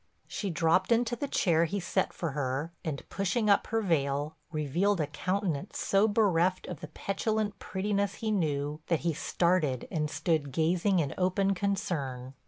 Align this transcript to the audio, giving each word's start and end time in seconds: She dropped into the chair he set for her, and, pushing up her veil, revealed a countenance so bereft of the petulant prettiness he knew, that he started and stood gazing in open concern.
She 0.25 0.49
dropped 0.49 0.91
into 0.91 1.15
the 1.15 1.27
chair 1.27 1.65
he 1.65 1.79
set 1.79 2.11
for 2.11 2.31
her, 2.31 2.73
and, 2.83 3.07
pushing 3.09 3.51
up 3.51 3.67
her 3.67 3.83
veil, 3.83 4.35
revealed 4.51 4.99
a 4.99 5.05
countenance 5.05 5.77
so 5.77 6.07
bereft 6.07 6.65
of 6.65 6.79
the 6.79 6.87
petulant 6.87 7.59
prettiness 7.59 8.15
he 8.15 8.31
knew, 8.31 8.81
that 8.87 9.01
he 9.01 9.13
started 9.13 9.87
and 9.91 10.09
stood 10.09 10.51
gazing 10.51 10.97
in 10.97 11.13
open 11.19 11.53
concern. 11.53 12.33